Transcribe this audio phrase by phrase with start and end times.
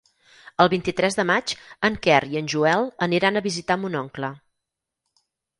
[0.63, 1.53] El vint-i-tres de maig
[1.89, 4.35] en Quer i en Joel aniran a visitar mon oncle.